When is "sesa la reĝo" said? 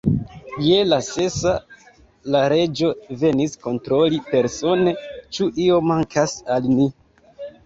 1.07-2.89